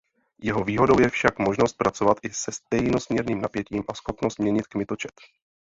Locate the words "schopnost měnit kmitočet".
3.93-5.11